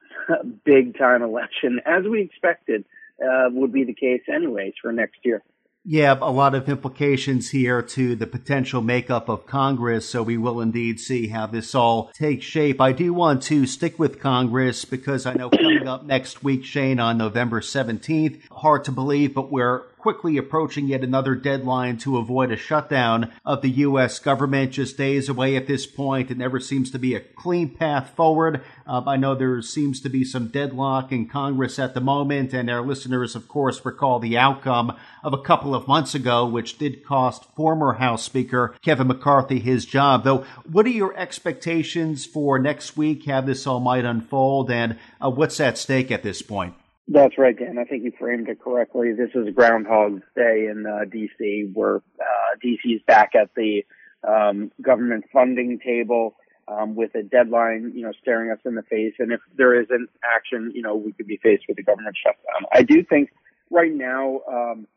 big 0.64 0.98
time 0.98 1.22
election, 1.22 1.80
as 1.84 2.04
we 2.04 2.22
expected 2.22 2.84
uh, 3.22 3.48
would 3.50 3.72
be 3.72 3.84
the 3.84 3.94
case 3.94 4.22
anyways 4.32 4.74
for 4.80 4.92
next 4.92 5.18
year. 5.24 5.42
Yeah, 5.88 6.18
a 6.20 6.32
lot 6.32 6.56
of 6.56 6.68
implications 6.68 7.50
here 7.50 7.80
to 7.80 8.16
the 8.16 8.26
potential 8.26 8.82
makeup 8.82 9.28
of 9.28 9.46
Congress, 9.46 10.08
so 10.08 10.20
we 10.20 10.36
will 10.36 10.60
indeed 10.60 10.98
see 10.98 11.28
how 11.28 11.46
this 11.46 11.76
all 11.76 12.10
takes 12.12 12.44
shape. 12.44 12.80
I 12.80 12.90
do 12.90 13.14
want 13.14 13.44
to 13.44 13.66
stick 13.66 13.96
with 13.96 14.18
Congress 14.18 14.84
because 14.84 15.26
I 15.26 15.34
know 15.34 15.48
coming 15.48 15.86
up 15.86 16.04
next 16.04 16.42
week, 16.42 16.64
Shane, 16.64 16.98
on 16.98 17.18
November 17.18 17.60
17th, 17.60 18.40
hard 18.50 18.82
to 18.86 18.90
believe, 18.90 19.32
but 19.32 19.52
we're 19.52 19.84
quickly 19.98 20.36
approaching 20.36 20.88
yet 20.88 21.02
another 21.02 21.34
deadline 21.34 21.98
to 21.98 22.16
avoid 22.16 22.52
a 22.52 22.56
shutdown 22.56 23.32
of 23.44 23.62
the 23.62 23.70
U.S. 23.70 24.18
government. 24.18 24.72
Just 24.72 24.96
days 24.96 25.28
away 25.28 25.56
at 25.56 25.66
this 25.66 25.86
point. 25.86 26.30
It 26.30 26.38
never 26.38 26.60
seems 26.60 26.90
to 26.90 26.98
be 26.98 27.14
a 27.14 27.20
clean 27.20 27.74
path 27.74 28.10
forward. 28.16 28.62
Uh, 28.86 29.02
I 29.06 29.16
know 29.16 29.34
there 29.34 29.60
seems 29.62 30.00
to 30.00 30.08
be 30.08 30.24
some 30.24 30.48
deadlock 30.48 31.12
in 31.12 31.28
Congress 31.28 31.78
at 31.78 31.94
the 31.94 32.00
moment, 32.00 32.52
and 32.52 32.70
our 32.70 32.82
listeners, 32.82 33.34
of 33.34 33.48
course, 33.48 33.84
recall 33.84 34.18
the 34.18 34.38
outcome 34.38 34.96
of 35.22 35.32
a 35.32 35.42
couple 35.42 35.74
of 35.74 35.88
months 35.88 36.14
ago, 36.14 36.46
which 36.46 36.78
did 36.78 37.04
cost 37.04 37.44
former 37.56 37.94
House 37.94 38.22
Speaker 38.22 38.74
Kevin 38.82 39.08
McCarthy 39.08 39.58
his 39.58 39.84
job. 39.84 40.24
Though, 40.24 40.44
what 40.70 40.86
are 40.86 40.90
your 40.90 41.16
expectations 41.16 42.24
for 42.24 42.58
next 42.58 42.96
week, 42.96 43.26
how 43.26 43.40
this 43.40 43.66
all 43.66 43.80
might 43.80 44.04
unfold, 44.04 44.70
and 44.70 44.98
uh, 45.20 45.30
what's 45.30 45.60
at 45.60 45.78
stake 45.78 46.10
at 46.10 46.22
this 46.22 46.42
point? 46.42 46.74
That's 47.08 47.38
right, 47.38 47.56
Dan. 47.56 47.78
I 47.78 47.84
think 47.84 48.02
you 48.02 48.12
framed 48.18 48.48
it 48.48 48.60
correctly. 48.60 49.12
This 49.12 49.30
is 49.34 49.54
Groundhog 49.54 50.22
Day 50.34 50.66
in 50.70 50.86
uh, 50.86 51.04
D.C., 51.04 51.70
where 51.72 51.96
uh, 51.96 52.56
D.C. 52.60 52.88
is 52.88 53.02
back 53.06 53.34
at 53.36 53.50
the 53.54 53.84
um, 54.26 54.72
government 54.82 55.24
funding 55.32 55.78
table 55.78 56.34
um, 56.66 56.96
with 56.96 57.14
a 57.14 57.22
deadline, 57.22 57.92
you 57.94 58.02
know, 58.02 58.12
staring 58.20 58.50
us 58.50 58.58
in 58.64 58.74
the 58.74 58.82
face. 58.82 59.14
And 59.20 59.30
if 59.32 59.40
there 59.56 59.80
isn't 59.80 60.10
action, 60.24 60.72
you 60.74 60.82
know, 60.82 60.96
we 60.96 61.12
could 61.12 61.28
be 61.28 61.38
faced 61.40 61.64
with 61.68 61.78
a 61.78 61.82
government 61.82 62.16
shutdown. 62.20 62.68
I 62.72 62.82
do 62.82 63.04
think 63.04 63.30
right 63.70 63.92
now, 63.92 64.40
um, 64.50 64.88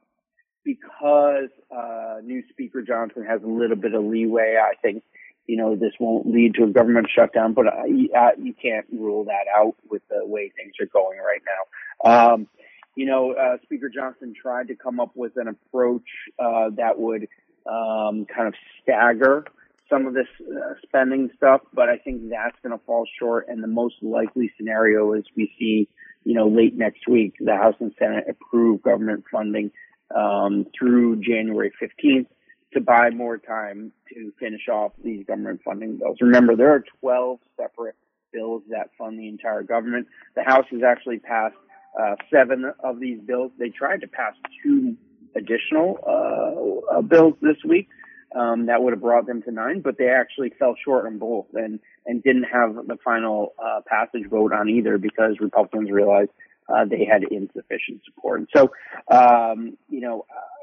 because 0.63 1.49
uh, 1.75 2.17
new 2.23 2.43
Speaker 2.49 2.81
Johnson 2.81 3.23
has 3.23 3.43
a 3.43 3.47
little 3.47 3.75
bit 3.75 3.93
of 3.93 4.03
leeway, 4.03 4.57
I 4.59 4.73
think 4.81 5.03
you 5.47 5.57
know, 5.57 5.75
this 5.75 5.93
won't 5.99 6.27
lead 6.27 6.55
to 6.55 6.63
a 6.63 6.67
government 6.67 7.07
shutdown, 7.13 7.53
but 7.53 7.65
you, 7.87 8.09
you 8.37 8.53
can't 8.53 8.85
rule 8.91 9.25
that 9.25 9.45
out 9.55 9.75
with 9.89 10.01
the 10.09 10.25
way 10.25 10.51
things 10.55 10.73
are 10.79 10.85
going 10.87 11.17
right 11.17 11.41
now. 11.45 12.33
Um, 12.33 12.47
you 12.95 13.05
know, 13.05 13.33
uh, 13.33 13.57
Speaker 13.63 13.89
Johnson 13.89 14.33
tried 14.39 14.67
to 14.67 14.75
come 14.75 14.99
up 14.99 15.11
with 15.15 15.33
an 15.37 15.47
approach 15.47 16.07
uh, 16.37 16.69
that 16.77 16.99
would 16.99 17.27
um, 17.65 18.25
kind 18.25 18.47
of 18.47 18.53
stagger 18.81 19.45
some 19.89 20.05
of 20.05 20.13
this 20.13 20.27
uh, 20.41 20.73
spending 20.83 21.29
stuff, 21.35 21.61
but 21.73 21.89
I 21.89 21.97
think 21.97 22.29
that's 22.29 22.55
going 22.61 22.77
to 22.77 22.85
fall 22.85 23.07
short. 23.19 23.47
And 23.49 23.63
the 23.63 23.67
most 23.67 23.95
likely 24.01 24.51
scenario 24.55 25.13
is 25.13 25.23
we 25.35 25.51
see, 25.57 25.89
you 26.23 26.35
know, 26.35 26.47
late 26.47 26.77
next 26.77 27.07
week, 27.07 27.35
the 27.39 27.55
House 27.55 27.75
and 27.79 27.91
Senate 27.97 28.25
approve 28.29 28.83
government 28.83 29.23
funding 29.31 29.71
um, 30.15 30.67
through 30.77 31.21
January 31.21 31.71
15th 31.81 32.27
to 32.73 32.81
buy 32.81 33.09
more 33.09 33.37
time 33.37 33.91
to 34.13 34.31
finish 34.39 34.67
off 34.71 34.91
these 35.03 35.25
government 35.25 35.61
funding 35.65 35.97
bills. 35.97 36.17
Remember, 36.21 36.55
there 36.55 36.73
are 36.73 36.83
12 37.01 37.39
separate 37.57 37.95
bills 38.31 38.61
that 38.69 38.89
fund 38.97 39.19
the 39.19 39.27
entire 39.27 39.63
government. 39.63 40.07
The 40.35 40.43
House 40.43 40.65
has 40.71 40.81
actually 40.83 41.19
passed 41.19 41.55
uh, 41.99 42.15
seven 42.31 42.71
of 42.83 42.99
these 42.99 43.19
bills. 43.19 43.51
They 43.57 43.69
tried 43.69 44.01
to 44.01 44.07
pass 44.07 44.33
two 44.63 44.95
additional 45.35 45.99
uh, 46.05 46.97
uh, 46.97 47.01
bills 47.01 47.33
this 47.41 47.57
week. 47.67 47.87
Um, 48.35 48.67
that 48.67 48.83
would 48.83 48.93
have 48.93 49.01
brought 49.01 49.25
them 49.25 49.41
to 49.43 49.51
nine, 49.51 49.81
but 49.81 49.97
they 49.97 50.09
actually 50.09 50.51
fell 50.59 50.75
short 50.85 51.07
on 51.07 51.17
both 51.17 51.47
and, 51.55 51.79
and 52.05 52.21
didn't 52.21 52.43
have 52.43 52.75
the 52.75 52.97
final 53.03 53.53
uh, 53.57 53.81
passage 53.87 54.29
vote 54.29 54.53
on 54.53 54.69
either 54.69 54.99
because 54.99 55.37
Republicans 55.39 55.89
realized 55.89 56.29
uh, 56.69 56.85
they 56.85 57.05
had 57.05 57.23
insufficient 57.23 58.01
support. 58.05 58.47
So, 58.55 58.71
um, 59.11 59.77
you 59.89 60.01
know, 60.01 60.27
uh, 60.29 60.58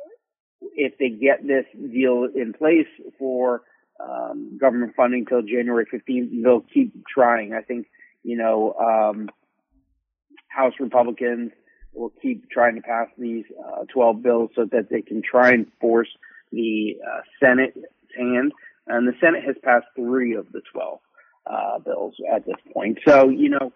if 0.61 0.99
they 0.99 1.11
get 1.11 1.47
this 1.47 1.65
deal 1.93 2.29
in 2.35 2.53
place 2.53 2.87
for 3.19 3.63
um, 4.01 4.59
government 4.61 4.95
funding 4.97 5.27
till 5.27 5.43
January 5.43 5.87
15th, 5.87 6.43
they'll 6.43 6.65
keep 6.73 7.07
trying. 7.07 7.55
I 7.55 7.63
think, 7.63 7.87
you 8.23 8.37
know, 8.37 8.75
um, 8.75 9.29
House 10.49 10.75
Republicans 10.81 11.53
will 11.93 12.13
keep 12.23 12.51
trying 12.51 12.77
to 12.77 12.83
pass 12.83 13.09
these 13.19 13.45
uh, 13.65 13.85
12 13.93 14.23
bills 14.23 14.51
so 14.55 14.67
that 14.71 14.91
they 14.91 15.03
can 15.03 15.23
try 15.23 15.51
and 15.51 15.67
force 15.81 16.09
the 16.53 16.97
uh, 17.07 17.21
Senate's 17.41 17.79
hand. 18.17 18.53
And 18.87 19.09
the 19.09 19.15
Senate 19.21 19.45
has 19.45 19.57
passed 19.63 19.87
three 19.97 20.35
of 20.35 20.53
the 20.53 20.61
12 20.73 20.99
uh, 21.47 21.79
bills 21.79 22.15
at 22.33 22.45
this 22.47 22.57
point. 22.73 22.99
So, 23.07 23.29
you 23.29 23.49
know, 23.49 23.73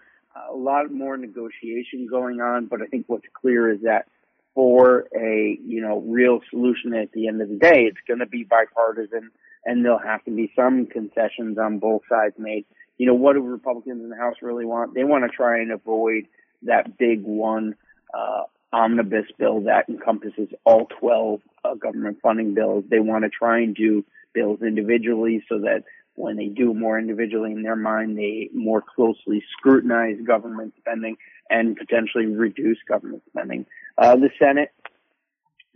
a 0.50 0.54
lot 0.54 0.92
more 0.92 1.16
negotiation 1.16 2.06
going 2.08 2.40
on, 2.40 2.66
but 2.66 2.82
I 2.82 2.86
think 2.86 3.04
what's 3.08 3.26
clear 3.40 3.70
is 3.70 3.80
that 3.82 4.06
for 4.54 5.06
a, 5.14 5.58
you 5.64 5.80
know, 5.80 6.00
real 6.00 6.40
solution 6.50 6.94
at 6.94 7.12
the 7.12 7.28
end 7.28 7.40
of 7.40 7.48
the 7.48 7.56
day, 7.56 7.84
it's 7.84 8.00
going 8.06 8.20
to 8.20 8.26
be 8.26 8.44
bipartisan 8.44 9.30
and 9.64 9.84
there'll 9.84 9.98
have 9.98 10.24
to 10.24 10.30
be 10.30 10.52
some 10.56 10.86
concessions 10.86 11.58
on 11.58 11.78
both 11.78 12.02
sides 12.08 12.34
made. 12.38 12.64
You 12.98 13.06
know, 13.06 13.14
what 13.14 13.34
do 13.34 13.40
Republicans 13.40 14.02
in 14.02 14.10
the 14.10 14.16
House 14.16 14.36
really 14.42 14.64
want? 14.64 14.94
They 14.94 15.04
want 15.04 15.24
to 15.24 15.34
try 15.34 15.60
and 15.60 15.70
avoid 15.70 16.26
that 16.62 16.98
big 16.98 17.22
one, 17.22 17.74
uh, 18.12 18.42
omnibus 18.72 19.26
bill 19.38 19.62
that 19.62 19.88
encompasses 19.88 20.48
all 20.64 20.86
12 21.00 21.40
uh, 21.64 21.74
government 21.74 22.18
funding 22.22 22.54
bills. 22.54 22.84
They 22.88 23.00
want 23.00 23.24
to 23.24 23.30
try 23.30 23.60
and 23.60 23.74
do 23.74 24.04
bills 24.32 24.60
individually 24.62 25.44
so 25.48 25.58
that 25.60 25.84
when 26.14 26.36
they 26.36 26.46
do 26.46 26.74
more 26.74 26.98
individually 26.98 27.52
in 27.52 27.62
their 27.62 27.76
mind, 27.76 28.18
they 28.18 28.50
more 28.54 28.82
closely 28.82 29.42
scrutinize 29.52 30.16
government 30.26 30.74
spending 30.78 31.16
and 31.48 31.76
potentially 31.76 32.26
reduce 32.26 32.78
government 32.86 33.22
spending. 33.28 33.66
Uh, 34.00 34.16
the 34.16 34.30
Senate 34.38 34.70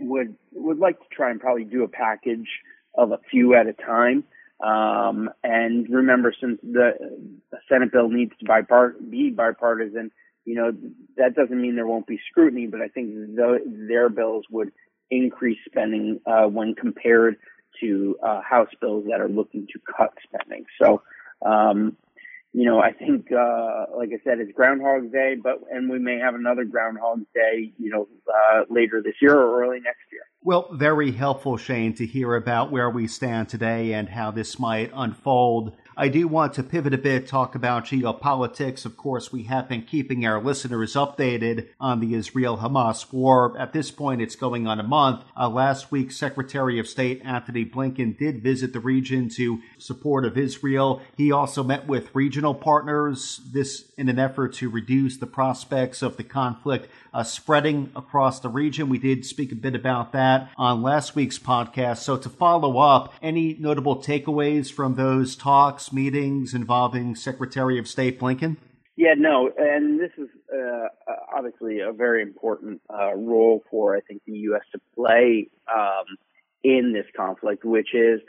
would 0.01 0.35
would 0.53 0.79
like 0.79 0.99
to 0.99 1.07
try 1.13 1.31
and 1.31 1.39
probably 1.39 1.65
do 1.65 1.85
a 1.85 1.89
package 1.89 2.49
of 2.97 3.13
a 3.13 3.19
few 3.31 3.55
at 3.55 3.67
a 3.67 3.75
time. 3.75 4.25
Um, 4.65 5.29
and 5.43 5.87
remember, 5.91 6.33
since 6.41 6.59
the, 6.63 6.93
Senate 7.69 7.93
bill 7.93 8.09
needs 8.09 8.33
to 8.39 8.47
bipart- 8.47 9.11
be 9.11 9.31
bipartisan, 9.31 10.11
you 10.47 10.55
know 10.55 10.73
that 11.19 11.35
doesn't 11.35 11.61
mean 11.61 11.77
there 11.77 11.87
won't 11.87 12.07
be 12.07 12.19
scrutiny. 12.31 12.67
But 12.67 12.81
I 12.81 12.89
think 12.89 13.15
the, 13.37 13.59
their 13.89 14.09
bills 14.09 14.47
would 14.51 14.73
increase 15.11 15.59
spending 15.67 16.21
uh, 16.27 16.47
when 16.47 16.75
compared 16.75 17.37
to 17.81 18.17
uh, 18.23 18.41
House 18.41 18.71
bills 18.81 19.05
that 19.11 19.21
are 19.21 19.29
looking 19.29 19.67
to 19.73 19.81
cut 19.97 20.15
spending. 20.23 20.65
So, 20.81 21.03
um, 21.45 21.97
you 22.55 22.65
know, 22.65 22.79
I 22.79 22.93
think, 22.93 23.33
uh, 23.33 23.87
like 23.99 24.11
I 24.15 24.23
said, 24.23 24.39
it's 24.39 24.53
Groundhog 24.53 25.11
Day, 25.11 25.35
but 25.43 25.59
and 25.73 25.91
we 25.91 25.99
may 25.99 26.21
have 26.21 26.37
another 26.37 26.65
Groundhog 26.65 27.23
Day, 27.35 27.73
you 27.79 27.91
know, 27.91 28.07
uh, 28.29 28.63
later 28.71 29.03
this 29.05 29.15
year 29.21 29.37
or 29.37 29.65
early 29.65 29.81
next 29.81 30.05
year. 30.13 30.23
Well, 30.41 30.69
very 30.73 31.11
helpful, 31.11 31.57
Shane, 31.57 31.95
to 31.95 32.07
hear 32.07 32.37
about 32.37 32.71
where 32.71 32.89
we 32.89 33.09
stand 33.09 33.49
today 33.49 33.93
and 33.93 34.09
how 34.09 34.31
this 34.31 34.61
might 34.61 34.93
unfold. 34.95 35.77
I 35.97 36.09
do 36.09 36.27
want 36.27 36.55
to 36.55 36.65
pivot 36.65 36.93
a 36.93 36.99
bit, 36.99 37.29
talk 37.29 37.55
about 37.55 37.85
geopolitics. 37.85 38.85
Of 38.85 38.97
course, 38.97 39.33
we 39.33 39.45
have 39.45 39.69
been 39.69 39.83
keeping 39.83 40.27
our 40.27 40.43
listeners 40.43 40.95
updated 40.95 41.69
on 41.79 42.01
the 42.01 42.15
Israel 42.15 42.59
Hamas 42.59 43.13
war. 43.13 43.57
At 43.57 43.73
this 43.73 43.93
point, 43.93 44.21
it's 44.21 44.35
going 44.35 44.67
on 44.67 44.81
a 44.81 44.85
month. 44.85 45.23
Uh, 45.37 45.49
last 45.49 45.93
week, 45.93 46.11
Secretary 46.11 46.81
of 46.81 46.89
State 46.89 47.23
Antony 47.25 47.65
Blinken 47.65 48.19
did 48.19 48.43
visit 48.43 48.73
the 48.73 48.81
region 48.81 49.29
to 49.37 49.61
support 49.79 50.25
of 50.25 50.37
Israel. 50.37 51.01
He 51.17 51.31
also 51.31 51.63
met 51.63 51.87
with 51.87 52.13
regional 52.13 52.55
partners, 52.55 53.41
this 53.53 53.85
in 53.97 54.09
an 54.09 54.19
effort 54.19 54.55
to 54.55 54.69
reduce 54.69 55.17
the 55.17 55.27
prospects 55.27 56.03
of 56.03 56.17
the 56.17 56.25
conflict 56.25 56.89
spreading 57.23 57.93
across 57.95 58.41
the 58.41 58.49
region. 58.49 58.89
We 58.89 58.99
did 58.99 59.25
speak 59.25 59.53
a 59.53 59.55
bit 59.55 59.75
about 59.75 60.13
that 60.13 60.51
on 60.57 60.83
last 60.83 61.15
week's 61.15 61.39
podcast. 61.39 61.99
So 61.99 62.17
to 62.17 62.29
follow 62.29 62.79
up, 62.79 63.15
any 63.23 63.57
notable 63.61 63.97
takeaways 64.03 64.73
from 64.73 64.95
those 64.95 65.37
talks, 65.37 65.93
meetings 65.93 66.55
involving 66.55 67.15
Secretary 67.15 67.79
of 67.79 67.87
State 67.87 68.19
Blinken? 68.19 68.57
Yeah, 68.97 69.15
no, 69.17 69.51
and 69.59 70.01
this 70.01 70.13
is 70.17 70.29
uh, 70.53 70.89
obviously 71.37 71.81
a 71.81 71.93
very 71.93 72.23
important 72.23 72.81
uh, 72.89 73.15
role 73.15 73.63
for 73.71 73.97
I 73.97 74.01
think 74.01 74.23
the 74.25 74.39
U.S. 74.51 74.63
to 74.73 74.81
play 74.95 75.49
um, 75.73 76.17
in 76.63 76.93
this 76.93 77.07
conflict, 77.17 77.65
which 77.65 77.93
is 77.93 78.21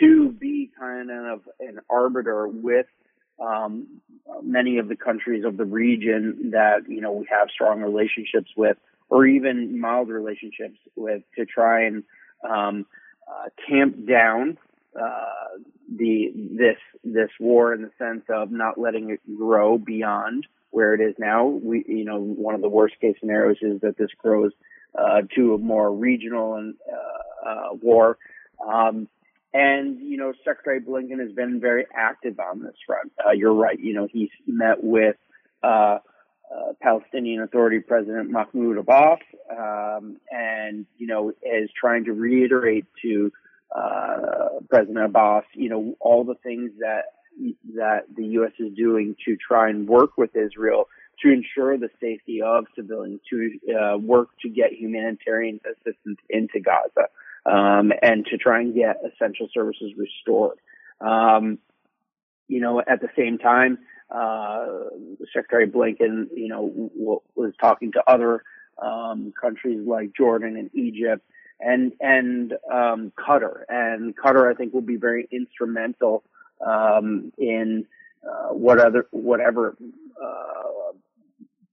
to 0.00 0.30
be 0.30 0.70
kind 0.78 1.10
of 1.10 1.40
an 1.60 1.80
arbiter 1.90 2.46
with 2.46 2.86
um, 3.42 3.86
many 4.42 4.78
of 4.78 4.88
the 4.88 4.96
countries 4.96 5.44
of 5.44 5.56
the 5.56 5.64
region 5.64 6.50
that 6.52 6.88
you 6.88 7.00
know 7.00 7.12
we 7.12 7.26
have 7.30 7.48
strong 7.50 7.82
relationships 7.82 8.50
with, 8.56 8.76
or 9.08 9.26
even 9.26 9.80
mild 9.80 10.08
relationships 10.08 10.78
with, 10.96 11.22
to 11.36 11.44
try 11.44 11.84
and 11.84 12.04
um, 12.48 12.86
uh, 13.28 13.48
tamp 13.68 14.06
down 14.06 14.58
uh, 15.00 15.58
the 15.96 16.32
this 16.34 16.76
this 17.04 17.30
war 17.40 17.74
in 17.74 17.82
the 17.82 17.90
sense 17.98 18.24
of 18.28 18.50
not 18.50 18.78
letting 18.78 19.10
it 19.10 19.20
grow 19.36 19.78
beyond 19.78 20.46
where 20.70 20.94
it 20.94 21.00
is 21.00 21.14
now. 21.18 21.46
We 21.46 21.84
you 21.86 22.04
know 22.04 22.18
one 22.18 22.54
of 22.54 22.60
the 22.60 22.68
worst 22.68 22.94
case 23.00 23.16
scenarios 23.20 23.58
is 23.62 23.80
that 23.80 23.96
this 23.96 24.10
grows 24.18 24.52
uh, 24.98 25.22
to 25.34 25.54
a 25.54 25.58
more 25.58 25.92
regional 25.92 26.56
and 26.56 26.74
uh, 26.90 27.48
uh, 27.48 27.74
war. 27.80 28.18
Um, 28.66 29.08
and, 29.54 29.98
you 30.00 30.16
know, 30.16 30.32
Secretary 30.44 30.80
Blinken 30.80 31.20
has 31.20 31.32
been 31.32 31.60
very 31.60 31.86
active 31.94 32.38
on 32.40 32.62
this 32.62 32.74
front. 32.86 33.12
Uh, 33.24 33.32
you're 33.32 33.54
right. 33.54 33.78
You 33.78 33.94
know, 33.94 34.08
he's 34.10 34.30
met 34.46 34.82
with, 34.82 35.16
uh, 35.62 35.98
uh, 36.54 36.72
Palestinian 36.80 37.42
Authority 37.42 37.80
President 37.80 38.30
Mahmoud 38.30 38.78
Abbas, 38.78 39.20
um, 39.50 40.18
and, 40.30 40.86
you 40.98 41.06
know, 41.06 41.30
is 41.42 41.70
trying 41.78 42.04
to 42.04 42.12
reiterate 42.12 42.86
to, 43.02 43.32
uh, 43.74 44.60
President 44.68 45.04
Abbas, 45.04 45.44
you 45.54 45.68
know, 45.68 45.96
all 46.00 46.24
the 46.24 46.34
things 46.42 46.72
that, 46.80 47.04
that 47.74 48.04
the 48.14 48.24
U.S. 48.24 48.52
is 48.58 48.74
doing 48.74 49.16
to 49.24 49.36
try 49.36 49.70
and 49.70 49.88
work 49.88 50.18
with 50.18 50.36
Israel 50.36 50.88
to 51.22 51.30
ensure 51.30 51.78
the 51.78 51.88
safety 52.00 52.42
of 52.42 52.66
civilians, 52.74 53.20
to 53.30 53.58
uh, 53.74 53.96
work 53.96 54.28
to 54.42 54.48
get 54.48 54.72
humanitarian 54.72 55.60
assistance 55.64 56.18
into 56.28 56.60
Gaza 56.60 57.08
um, 57.46 57.92
and 58.02 58.24
to 58.26 58.36
try 58.36 58.60
and 58.60 58.74
get 58.74 58.96
essential 59.04 59.48
services 59.52 59.92
restored. 59.96 60.58
Um, 61.00 61.58
you 62.48 62.60
know, 62.60 62.80
at 62.80 63.00
the 63.00 63.08
same 63.16 63.38
time, 63.38 63.78
uh, 64.10 64.66
Secretary 65.32 65.66
Blinken, 65.66 66.26
you 66.34 66.48
know, 66.48 66.68
w- 66.68 67.20
was 67.34 67.52
talking 67.60 67.92
to 67.92 68.02
other 68.06 68.42
um, 68.82 69.32
countries 69.40 69.80
like 69.86 70.10
Jordan 70.16 70.56
and 70.56 70.70
Egypt 70.74 71.24
and 71.60 71.92
and 72.00 72.52
um, 72.72 73.12
Qatar. 73.18 73.62
And 73.68 74.14
Qatar, 74.16 74.52
I 74.52 74.54
think, 74.54 74.74
will 74.74 74.82
be 74.82 74.96
very 74.96 75.28
instrumental 75.32 76.24
um, 76.64 77.32
in 77.38 77.86
uh, 78.24 78.52
what 78.52 78.78
other 78.78 79.06
whatever 79.10 79.76
uh, 80.22 80.92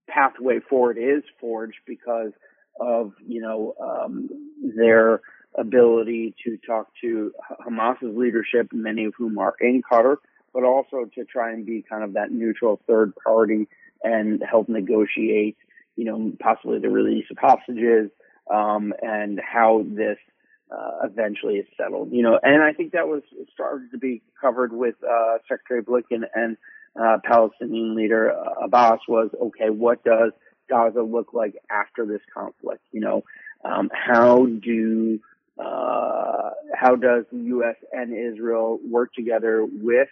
pathway 0.08 0.60
forward 0.60 0.98
is 0.98 1.24
forged 1.40 1.80
because 1.86 2.32
of 2.80 3.14
you 3.26 3.42
know 3.42 3.76
um, 3.82 4.30
their 4.76 5.22
ability 5.58 6.36
to 6.46 6.58
talk 6.66 6.88
to 7.02 7.32
Hamas's 7.64 8.16
leadership, 8.16 8.70
many 8.72 9.06
of 9.06 9.14
whom 9.18 9.38
are 9.38 9.56
in 9.60 9.82
Qatar, 9.82 10.18
but 10.54 10.64
also 10.64 11.06
to 11.16 11.26
try 11.26 11.52
and 11.52 11.66
be 11.66 11.84
kind 11.88 12.04
of 12.04 12.14
that 12.14 12.32
neutral 12.32 12.80
third 12.88 13.14
party 13.24 13.68
and 14.04 14.42
help 14.50 14.70
negotiate, 14.70 15.58
you 15.96 16.06
know, 16.06 16.32
possibly 16.40 16.80
the 16.80 16.90
release 16.90 17.26
of 17.32 17.38
hostages 17.38 18.10
um, 18.52 18.94
and 19.02 19.40
how 19.40 19.86
this 19.88 20.18
uh, 20.72 21.06
eventually 21.06 21.56
is 21.56 21.68
settled. 21.78 22.12
You 22.12 22.24
know, 22.24 22.40
and 22.42 22.64
I 22.64 22.74
think 22.74 22.94
that 22.94 23.08
was 23.08 23.24
started 23.54 23.92
to 23.92 23.98
be 23.98 24.22
covered 24.40 24.72
with 24.72 24.96
uh, 25.04 25.38
Secretary 25.48 25.84
Blinken 25.84 26.24
and 26.34 26.58
uh, 27.00 27.18
Palestinian 27.24 27.96
leader 27.96 28.32
uh, 28.32 28.66
Abbas 28.66 29.00
was 29.08 29.30
okay. 29.42 29.70
What 29.70 30.04
does 30.04 30.32
Gaza 30.70 31.02
look 31.02 31.34
like 31.34 31.56
after 31.70 32.06
this 32.06 32.22
conflict? 32.34 32.84
You 32.92 33.02
know, 33.02 33.24
um, 33.64 33.90
how 33.94 34.46
do 34.46 35.20
uh, 35.60 36.52
how 36.74 36.96
does 36.96 37.26
the 37.32 37.40
U.S. 37.40 37.76
and 37.92 38.14
Israel 38.14 38.80
work 38.88 39.14
together 39.14 39.66
with 39.66 40.08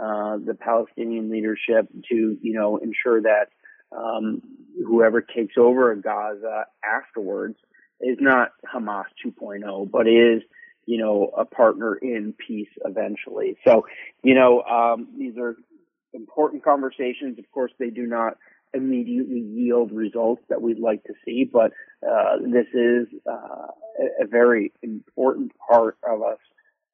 uh, 0.00 0.38
the 0.44 0.54
Palestinian 0.54 1.30
leadership 1.30 1.88
to, 2.10 2.38
you 2.40 2.52
know, 2.52 2.78
ensure 2.78 3.22
that 3.22 3.48
um, 3.96 4.42
whoever 4.86 5.20
takes 5.20 5.54
over 5.56 5.94
Gaza 5.94 6.66
afterwards 6.84 7.56
is 8.00 8.18
not 8.20 8.50
Hamas 8.72 9.04
2.0, 9.24 9.90
but 9.90 10.06
is, 10.06 10.42
you 10.86 10.98
know, 10.98 11.30
a 11.36 11.44
partner 11.44 11.96
in 11.96 12.34
peace 12.46 12.68
eventually. 12.84 13.56
So, 13.66 13.86
you 14.22 14.34
know, 14.34 14.62
um, 14.62 15.08
these 15.18 15.36
are 15.38 15.56
important 16.12 16.64
conversations. 16.64 17.38
Of 17.38 17.50
course, 17.52 17.72
they 17.78 17.90
do 17.90 18.06
not 18.06 18.36
immediately 18.74 19.40
yield 19.40 19.92
results 19.92 20.42
that 20.48 20.60
we'd 20.60 20.78
like 20.78 21.02
to 21.04 21.14
see, 21.24 21.48
but 21.50 21.72
uh, 22.06 22.36
this 22.42 22.66
is 22.74 23.06
uh, 23.30 23.68
a 24.20 24.26
very 24.26 24.72
important 24.82 25.52
part 25.70 25.96
of 26.08 26.22
us 26.22 26.38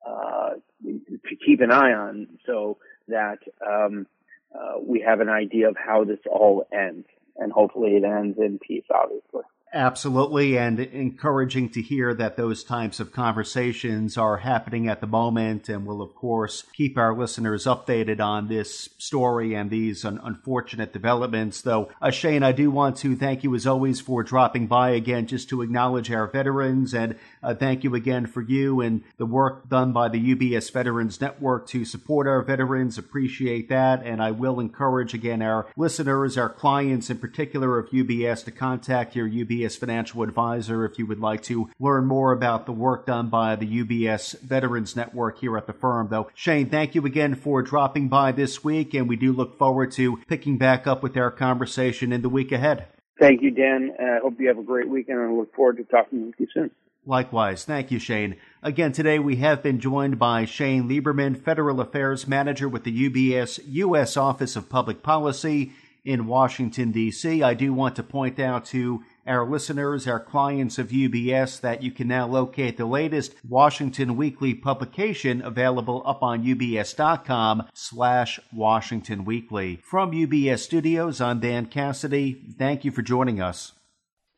uh, 0.06 0.50
to 0.84 1.36
keep 1.44 1.60
an 1.60 1.70
eye 1.70 1.92
on 1.92 2.26
so 2.46 2.78
that 3.08 3.38
um, 3.66 4.06
uh, 4.54 4.78
we 4.82 5.00
have 5.00 5.20
an 5.20 5.28
idea 5.28 5.68
of 5.68 5.76
how 5.76 6.04
this 6.04 6.20
all 6.30 6.66
ends. 6.72 7.06
and 7.36 7.52
hopefully 7.52 7.92
it 7.92 8.04
ends 8.04 8.38
in 8.38 8.58
peace, 8.58 8.84
obviously. 8.94 9.42
Absolutely, 9.72 10.58
and 10.58 10.80
encouraging 10.80 11.68
to 11.70 11.80
hear 11.80 12.12
that 12.12 12.36
those 12.36 12.64
types 12.64 12.98
of 12.98 13.12
conversations 13.12 14.18
are 14.18 14.38
happening 14.38 14.88
at 14.88 15.00
the 15.00 15.06
moment. 15.06 15.68
And 15.68 15.86
we'll, 15.86 16.02
of 16.02 16.12
course, 16.16 16.64
keep 16.72 16.98
our 16.98 17.16
listeners 17.16 17.66
updated 17.66 18.18
on 18.18 18.48
this 18.48 18.88
story 18.98 19.54
and 19.54 19.70
these 19.70 20.04
un- 20.04 20.18
unfortunate 20.24 20.92
developments. 20.92 21.60
Though, 21.60 21.88
uh, 22.02 22.10
Shane, 22.10 22.42
I 22.42 22.50
do 22.50 22.68
want 22.68 22.96
to 22.98 23.14
thank 23.14 23.44
you 23.44 23.54
as 23.54 23.64
always 23.64 24.00
for 24.00 24.24
dropping 24.24 24.66
by 24.66 24.90
again 24.90 25.28
just 25.28 25.48
to 25.50 25.62
acknowledge 25.62 26.10
our 26.10 26.26
veterans. 26.26 26.92
And 26.92 27.14
uh, 27.42 27.54
thank 27.54 27.84
you 27.84 27.94
again 27.94 28.26
for 28.26 28.42
you 28.42 28.80
and 28.80 29.02
the 29.16 29.26
work 29.26 29.68
done 29.68 29.92
by 29.92 30.08
the 30.08 30.34
UBS 30.34 30.72
Veterans 30.72 31.20
Network 31.20 31.66
to 31.68 31.84
support 31.84 32.26
our 32.26 32.42
veterans. 32.42 32.98
Appreciate 32.98 33.68
that. 33.68 34.04
And 34.04 34.22
I 34.22 34.30
will 34.30 34.60
encourage 34.60 35.14
again 35.14 35.42
our 35.42 35.66
listeners, 35.76 36.36
our 36.36 36.48
clients 36.48 37.10
in 37.10 37.18
particular 37.18 37.78
of 37.78 37.90
UBS, 37.90 38.44
to 38.44 38.50
contact 38.50 39.16
your 39.16 39.28
UBS 39.28 39.78
financial 39.78 40.22
advisor 40.22 40.84
if 40.84 40.98
you 40.98 41.06
would 41.06 41.20
like 41.20 41.42
to 41.44 41.70
learn 41.78 42.06
more 42.06 42.32
about 42.32 42.66
the 42.66 42.72
work 42.72 43.06
done 43.06 43.28
by 43.28 43.56
the 43.56 43.84
UBS 43.84 44.38
Veterans 44.40 44.96
Network 44.96 45.38
here 45.38 45.56
at 45.56 45.66
the 45.66 45.72
firm. 45.72 46.08
Though, 46.10 46.30
Shane, 46.34 46.68
thank 46.68 46.94
you 46.94 47.04
again 47.06 47.34
for 47.34 47.62
dropping 47.62 48.08
by 48.08 48.32
this 48.32 48.62
week, 48.62 48.94
and 48.94 49.08
we 49.08 49.16
do 49.16 49.32
look 49.32 49.58
forward 49.58 49.92
to 49.92 50.18
picking 50.28 50.58
back 50.58 50.86
up 50.86 51.02
with 51.02 51.16
our 51.16 51.30
conversation 51.30 52.12
in 52.12 52.22
the 52.22 52.28
week 52.28 52.52
ahead. 52.52 52.86
Thank 53.18 53.42
you, 53.42 53.50
Dan. 53.50 53.92
I 53.98 54.18
hope 54.22 54.40
you 54.40 54.48
have 54.48 54.58
a 54.58 54.62
great 54.62 54.88
weekend, 54.88 55.18
and 55.18 55.28
I 55.28 55.32
look 55.32 55.54
forward 55.54 55.76
to 55.76 55.84
talking 55.84 56.26
with 56.26 56.34
you 56.38 56.46
soon. 56.54 56.70
Likewise. 57.06 57.64
Thank 57.64 57.90
you, 57.90 57.98
Shane. 57.98 58.36
Again, 58.62 58.92
today 58.92 59.18
we 59.18 59.36
have 59.36 59.62
been 59.62 59.80
joined 59.80 60.18
by 60.18 60.44
Shane 60.44 60.88
Lieberman, 60.88 61.36
Federal 61.36 61.80
Affairs 61.80 62.26
Manager 62.28 62.68
with 62.68 62.84
the 62.84 63.10
UBS 63.10 63.58
U.S. 63.66 64.16
Office 64.16 64.54
of 64.54 64.68
Public 64.68 65.02
Policy 65.02 65.72
in 66.04 66.26
Washington, 66.26 66.92
D.C. 66.92 67.42
I 67.42 67.54
do 67.54 67.72
want 67.72 67.96
to 67.96 68.02
point 68.02 68.38
out 68.38 68.64
to 68.66 69.02
our 69.26 69.48
listeners, 69.48 70.06
our 70.06 70.20
clients 70.20 70.78
of 70.78 70.88
UBS, 70.88 71.60
that 71.60 71.82
you 71.82 71.90
can 71.90 72.08
now 72.08 72.26
locate 72.26 72.76
the 72.76 72.86
latest 72.86 73.34
Washington 73.48 74.16
Weekly 74.16 74.54
publication 74.54 75.42
available 75.42 76.02
up 76.06 76.22
on 76.22 76.44
ubs.com 76.44 77.68
slash 77.74 78.40
Washington 78.52 79.24
Weekly. 79.24 79.76
From 79.82 80.12
UBS 80.12 80.60
Studios, 80.60 81.20
I'm 81.20 81.40
Dan 81.40 81.66
Cassidy. 81.66 82.54
Thank 82.58 82.84
you 82.84 82.90
for 82.90 83.02
joining 83.02 83.40
us. 83.40 83.72